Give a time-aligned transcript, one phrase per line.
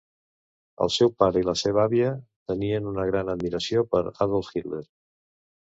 [0.85, 2.09] El seu pare i la seva àvia
[2.53, 4.85] tenien una gran admiració per Adolf Hitler.